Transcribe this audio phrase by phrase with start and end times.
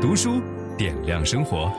[0.00, 0.40] 读书
[0.78, 1.70] 点亮生活。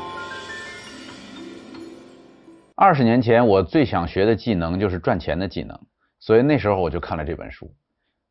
[2.76, 5.76] 二十年前，我最想学的技能就是赚钱的技能，
[6.20, 7.74] 所以那时候我就看了这本书。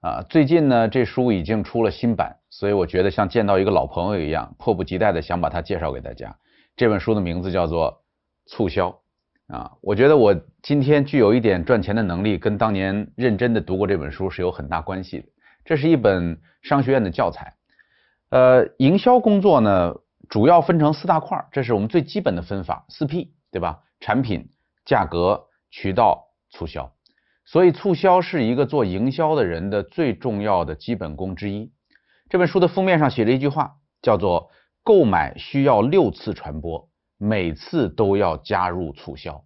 [0.00, 6.32] 啊，最近呢，这书已经出了新版，所以我觉得像见到一个老朋友一样，迫不及待的想把它介绍给大家。
[6.76, 7.92] 这本书的名字叫做
[8.46, 8.96] 《促销》。
[9.56, 10.32] 啊，我觉得我
[10.62, 15.24] 今天具有一点赚钱的能力，跟当年认真的读过这本书是有很大关系的。
[15.64, 17.52] 这是一本商学院的教材。
[18.30, 19.94] 呃，营销工作呢，
[20.28, 23.80] 主要分成四大块儿，这是我们最基本的分法，四 P，对吧？
[24.00, 24.48] 产品、
[24.84, 26.92] 价格、渠道、促销。
[27.44, 31.72] 所以，促销是一个做营销的人的最重要的基本功之一。
[32.28, 34.50] 这本书的封面上写着一句话，叫做
[34.84, 36.88] “购买需要六次传播”。
[37.22, 39.44] 每次都要加入促销，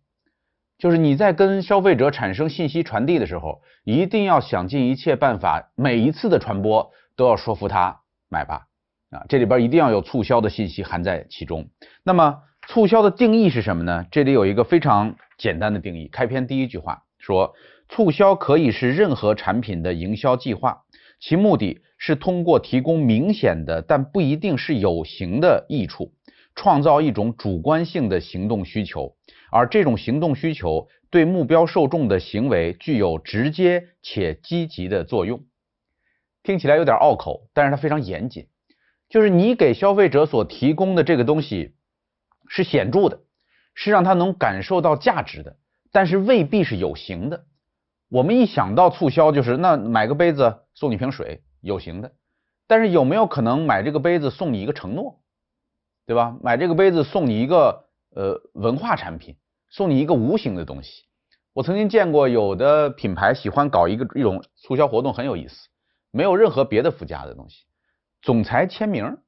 [0.79, 8.69] 就是你在跟消费者产生信息传递的时候，一定要想尽一切办法，每一次的传播都要说服他买吧。
[9.15, 11.69] 啊，这里边一定要有促销的信息含在其中。
[12.03, 14.05] 那么，促销的定义是什么呢？
[14.11, 16.09] 这里有一个非常简单的定义。
[16.09, 17.55] 开篇第一句话说，
[17.89, 20.83] 促销可以是任何产品的营销计划，
[21.21, 26.13] 其目的是通过提供明显的但不一定是有形的益处。
[26.57, 29.17] 创造一种主观性的行动需求，
[29.51, 35.45] 而这种行动需求对目标受众的行为具有直接且积极的作用。
[36.45, 38.47] 听起来有点拗口，但是它非常严谨。
[39.15, 41.77] 就是你给消费者所提供的这个东西
[42.49, 43.21] 是显著的，
[43.73, 45.57] 是让他能感受到价值的，
[45.93, 47.45] 但是未必是有形的。
[48.11, 52.11] 我们一想到促销，就是那买个杯子送你瓶水，有形的。
[52.67, 55.21] 但是有没有可能买这个杯子送你一个承诺？
[56.07, 56.37] 对吧？
[56.43, 57.85] 买这个杯子送你一个
[58.17, 59.37] 呃文化产品，
[59.71, 61.05] 送你一个无形的东西。
[61.53, 65.69] 我曾经见过有的品牌喜欢搞一个一种促销活动，很有意思，
[66.11, 67.65] 没有任何别的附加的东西。
[68.25, 69.19] 总裁签名，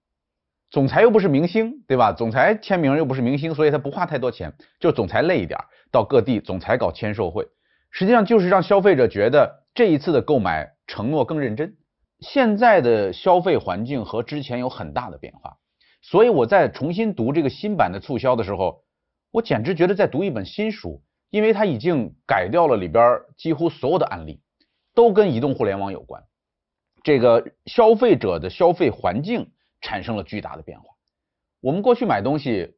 [0.70, 2.14] 总裁又不是明星，对吧？
[2.14, 5.60] 总裁签名又不是明星，所以他不花太多钱，就总裁累一点，
[5.92, 7.46] 到各地总裁搞签售会，
[7.90, 11.76] 实际上就是让消费者觉得这一次的购买承诺更认真。
[12.20, 15.58] 现在的消费环境和之前有很大的变化。
[16.00, 18.82] 所以我在重新读这个新版的促销的时候，
[19.30, 24.40] 我简直觉得在读一本新书，因为它已经改掉了里边几乎所有的案例，
[24.94, 26.22] 都跟移动互联网有关。
[27.06, 30.86] 这个消费者的消费环境产生了巨大的变化。
[31.60, 32.74] 我们过去买东西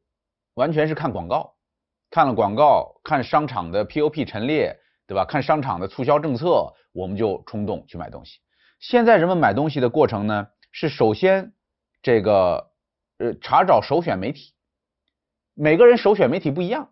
[0.53, 1.55] 完全是看广告，
[2.11, 5.25] 看了广告，看商场的 POP 陈列，对吧？
[5.25, 8.37] 看商场的促销政策，我们就冲动去买东西。
[8.79, 11.53] 现在人们买东西的过程呢，是首先
[12.03, 12.69] 这个。
[13.17, 14.53] 呃，查找首选媒体，
[15.53, 16.91] 每个人首选媒体不一样，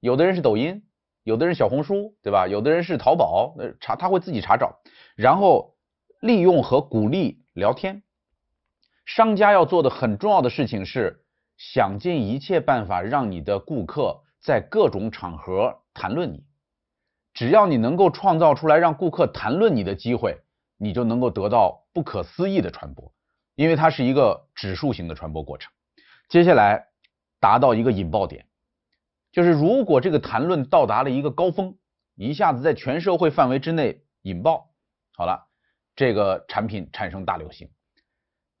[0.00, 0.82] 有的人是抖音，
[1.22, 2.48] 有的人小红书，对吧？
[2.48, 4.80] 有的人是淘宝，呃，查他会自己查找，
[5.14, 5.76] 然后
[6.20, 8.02] 利用和鼓励聊天。
[9.04, 11.24] 商家要做的很重要的事情是
[11.56, 16.44] 想尽一切办法让你的顾客在各种场合谈论你，
[17.34, 20.40] 只要你能够创造出来让顾客谈论你的机会，
[20.76, 23.12] 你就能够得到不可思议的传播。
[23.54, 25.72] 因为它是一个指数型的传播过程，
[26.28, 26.86] 接下来
[27.40, 28.46] 达到一个引爆点，
[29.32, 31.76] 就是如果这个谈论到达了一个高峰，
[32.14, 34.70] 一下子在全社会范围之内引爆，
[35.16, 35.47] 好了，
[35.98, 37.68] 这个产品产生大流行，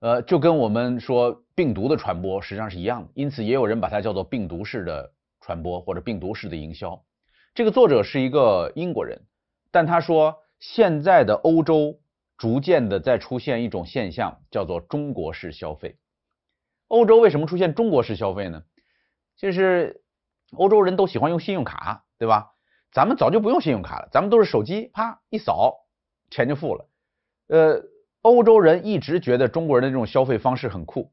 [0.00, 7.00] 呃，就跟我们说病毒的传播实际上是一样的，因此也有人把它叫做病毒式的传播或者病毒式的营销。
[7.54, 9.22] 这个作者是一个英国人，
[9.70, 12.00] 但他说现在的欧洲。
[12.40, 15.98] 逐渐的在出现一种现象，叫做中国式消费。
[16.86, 18.62] 欧洲为什么出现中国式消费呢？
[19.36, 20.04] 就是
[20.52, 22.52] 欧洲人都喜欢用信用卡，对吧？
[22.92, 25.88] 咱们早就不用信用卡了，咱们都是手机，啪一扫，
[26.30, 26.88] 钱就付了。
[27.48, 27.82] 呃，
[28.22, 31.12] 欧洲人一直觉得中国人的这种消费方式很酷。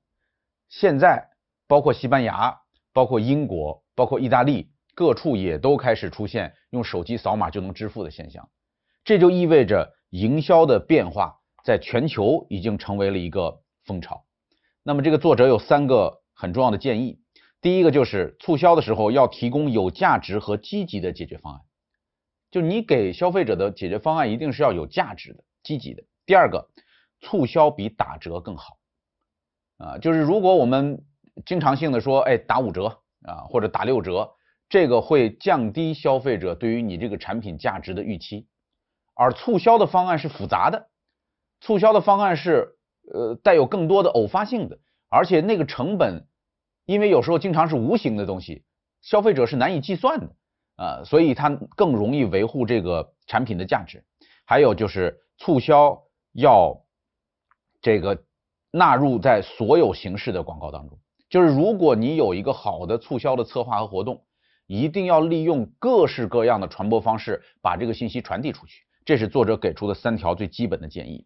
[0.69, 1.29] 现在
[1.68, 2.56] 包括西班牙、
[2.94, 8.50] 包括英国、包括意大利，各处也都开始出现用手机扫码就能支付的现象。
[9.03, 9.94] 这就意味着。
[10.12, 11.35] 营销的变化
[11.66, 14.24] 在全球已经成为了一个风潮。
[14.81, 17.19] 那么这个作者有三个很重要的建议。
[17.60, 21.62] 第一个就是促销的时候要提供有价值和积极的解决方案，
[22.50, 26.04] 就你给消费者的解决方案一定是要有价值的、积极的。
[26.25, 26.69] 第二个，
[27.19, 28.77] 促销比打折更好
[29.77, 31.04] 啊，就是如果我们
[31.45, 34.31] 经常性的说，哎，打五折啊或者打六折，
[34.69, 38.48] 这个会降低消费者对于你这个产品价值的预期。
[39.13, 40.89] 而促销的方案是复杂的，
[41.62, 42.77] 促销的方案是
[43.13, 44.80] 呃带有更多的偶发性的，
[45.10, 46.27] 而且那个成本，
[46.86, 48.66] 因为有时候经常是无形的东西，
[49.01, 50.36] 消费者是难以计算的
[50.75, 54.04] 啊，所以它更容易维护这个产品的价值。
[54.45, 56.04] 还有就是促销
[56.36, 56.84] 要
[57.82, 58.22] 这个
[58.72, 61.00] 纳入在所有形式的广告当中，
[61.30, 64.22] 就是如果你有一个好的促销的策划和活动，
[64.68, 68.84] 一定要利用各式各样的传播方式把这个信息传递出去。
[69.06, 71.26] 这是作者给出的三条最基本的建议。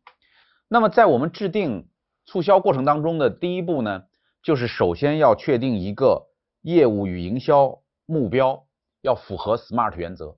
[0.67, 1.89] 那么在我们制定
[2.25, 4.03] 促销过程当中的第一步呢，
[4.43, 6.27] 就是首先要确定一个
[6.61, 8.63] 业务与营销目标，
[9.01, 10.37] 要符合 SMART 原则。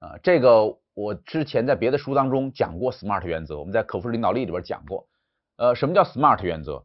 [0.00, 5.08] 啊，这个我之前在别的书当中讲过 SMART 原则，我们在可复制领导力里边讲过。
[5.56, 6.84] 呃，什么叫 SMART 原则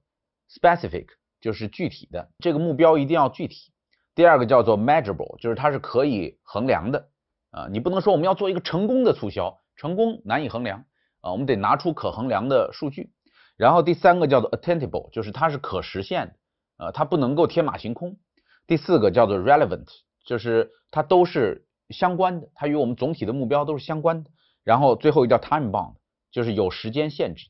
[0.50, 1.08] ？Specific
[1.42, 3.72] 就是具体的，这个目标一定要具体。
[4.14, 7.10] 第二个叫做 Measurable，就是它是可以衡量的。
[7.52, 9.62] 啊，你不能说我们要做一个成功的促销。
[9.76, 10.86] 成功难以衡量
[11.20, 13.12] 啊，我们得拿出可衡量的数据。
[13.58, 18.18] 然后第三个叫做 attainable，就是它是可实现的，啊，它不能够天马行空。
[18.68, 19.88] 第四个叫做 relevant，
[20.26, 24.30] 就是它都是相关的，它与我们总体的目标都是相关的。
[24.64, 25.96] 然后最后一个叫 time bound，
[26.32, 27.48] 就是有时间限制，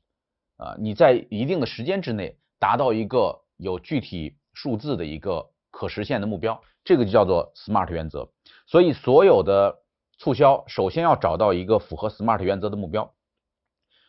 [0.58, 8.30] 啊，你在一定的时间之内达到一个有具体数字的一个可实现的目标，这个就叫做 SMART 原则。
[8.68, 9.82] 所以所有的。
[10.18, 13.14] 促销首先要找到一个符合 SMART 原则的目标，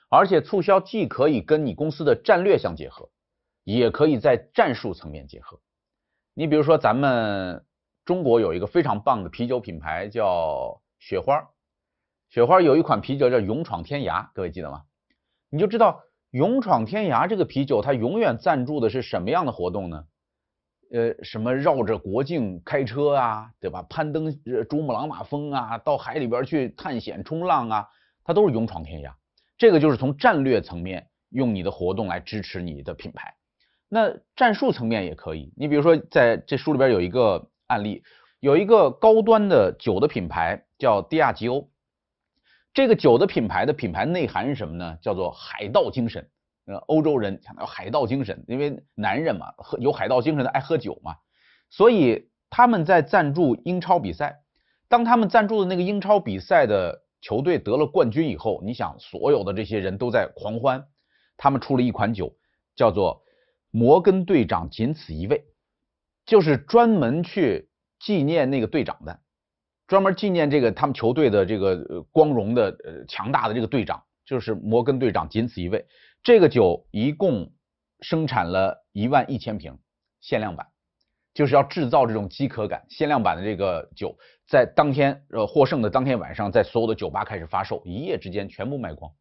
[0.09, 3.11] 而且促销既可以跟你公司的战略相结合，
[3.65, 5.59] 也可以在战术层面结合。
[6.33, 7.66] 你比如说，咱们
[8.07, 11.51] 中国有一个非常棒的啤酒品牌叫雪花，
[12.31, 14.85] 雪花有一款啤酒叫勇闯天涯，各位记得吗？
[15.51, 20.05] 你就知道勇闯天涯这个啤酒，它永远赞助的是什么样的活动呢？
[20.93, 23.83] 呃，什么绕着国境开车啊，对吧？
[23.91, 24.33] 攀登
[24.71, 27.89] 珠穆朗玛峰啊，到海里边去探险冲浪啊，
[28.23, 29.13] 它都是勇闯天涯。
[29.59, 33.35] 这个就是从战略层面用你的活动来支持你的品牌。
[33.89, 38.03] 那战术层面也可以，你比如说在这书里边有一个案例，
[38.41, 41.71] 有一个高端的酒的品牌叫迪亚吉欧。
[42.73, 44.99] 这个酒的品牌的品牌内涵是什么呢？
[45.01, 46.29] 叫做海盗精神。
[46.67, 51.15] 呃，欧洲人强调海盗精神，因为男人嘛，喝有海盗精神的爱喝酒嘛，
[51.71, 54.43] 所以他们在赞助英超比赛。
[54.89, 60.85] 当他们赞助的那个英超比赛的球队得了冠军以后，你想，所有的这些人都在狂欢。
[61.37, 62.37] 他们出了一款酒，
[62.75, 63.23] 叫做
[63.71, 65.45] “摩根队长仅此一位”，
[66.27, 67.71] 就是专门去
[68.01, 69.21] 纪念那个队长的，
[69.87, 75.87] 专门纪念这个他们球队的这个光荣的呃强大的这个队长，就是摩根队长仅此一位。
[76.23, 77.53] 这个酒一共
[78.01, 79.79] 生产了一万一千瓶，
[80.21, 80.67] 限量版，
[81.33, 82.85] 就是要制造这种饥渴感。
[82.91, 84.19] 限量版的这个酒，
[84.49, 89.13] 在当天呃获胜的当天晚上，在所有的酒吧开始发售，一夜之间全部卖光。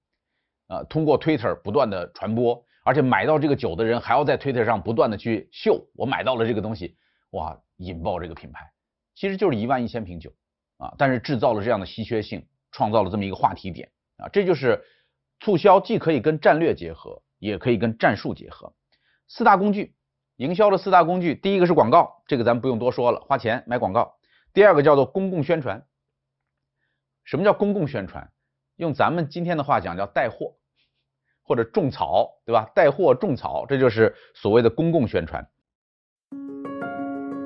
[0.68, 6.96] 呃，通过 Twitter 不断的传播，而且买到这个酒的人还要在推特上不断的去秀，我买到了这个东西，
[7.32, 8.72] 哇，引爆这个品牌，
[9.16, 10.32] 其实就是一万一千瓶酒
[10.78, 14.82] 啊，但是制造了这样的稀缺性，创造了这么一个话题点啊，这就是。
[15.42, 18.74] 促销既可以跟战略结合，也可以跟战术结合。
[19.28, 19.94] 四大工具，
[20.38, 24.16] 营销的四大工具，第一个是广告，这个咱不用多说了，花钱买广告。
[24.54, 25.86] 第二个叫做公共宣传。
[27.26, 28.32] 什么叫公共宣传？
[28.78, 30.56] 用咱们今天的话讲叫带货，
[31.46, 32.68] 或者种草，对吧？
[32.76, 35.48] 带货种草，这就是所谓的公共宣传。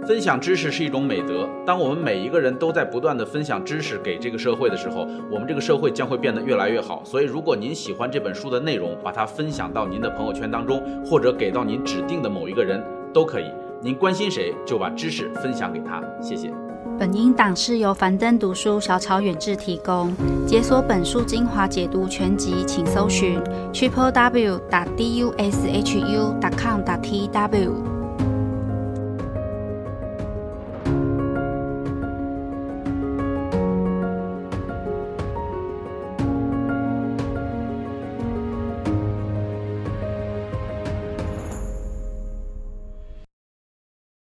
[0.08, 1.48] 分享知识是一种美德。
[1.68, 7.04] 当我们每一个人都在不断地分享知识给这个社会的时候，我们这个社会将会变得越来越好。
[7.04, 13.52] 所以，如果您喜欢这本书的内容，把它分享到您的朋友圈当中，或者给到您指定的某一个人都可以。
[13.82, 16.02] 您关心谁，就把知识分享给他。
[16.20, 16.69] 谢谢。
[17.00, 20.14] 本音档是由樊登读书小草远志提供。
[20.46, 23.40] 解锁本书精华解读全集，请搜寻
[23.74, 27.99] triple w 打 d u s h u 打 com 打 t w。